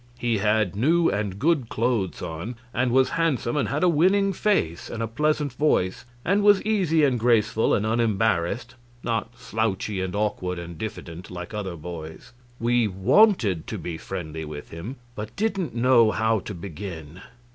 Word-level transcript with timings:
He 0.17 0.39
had 0.39 0.75
new 0.75 1.09
and 1.11 1.37
good 1.37 1.69
clothes 1.69 2.23
on, 2.23 2.55
and 2.73 2.89
was 2.91 3.11
handsome 3.11 3.55
and 3.55 3.69
had 3.69 3.83
a 3.83 3.87
winning 3.87 4.33
face 4.33 4.89
and 4.89 5.03
a 5.03 5.07
pleasant 5.07 5.53
voice, 5.53 6.05
and 6.25 6.41
was 6.41 6.59
easy 6.63 7.03
and 7.03 7.19
graceful 7.19 7.75
and 7.75 7.85
unembarrassed, 7.85 8.73
not 9.03 9.37
slouchy 9.37 10.01
and 10.01 10.15
awkward 10.15 10.57
and 10.57 10.79
diffident, 10.79 11.29
like 11.29 11.53
other 11.53 11.75
boys. 11.75 12.33
We 12.59 12.87
wanted 12.87 13.67
to 13.67 13.77
be 13.77 13.99
friendly 13.99 14.43
with 14.43 14.71
him, 14.71 14.95
but 15.13 15.35
didn't 15.35 15.75
know 15.75 16.09
how 16.09 16.39
to 16.39 16.55
begin. 16.55 17.21